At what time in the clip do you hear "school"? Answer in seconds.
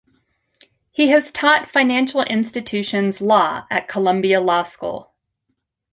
4.63-5.13